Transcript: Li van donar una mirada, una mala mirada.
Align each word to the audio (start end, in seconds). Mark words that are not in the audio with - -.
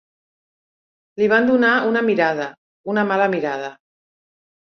Li 1.21 1.25
van 1.33 1.49
donar 1.49 1.73
una 1.89 2.03
mirada, 2.09 2.47
una 2.95 3.03
mala 3.13 3.27
mirada. 3.35 3.69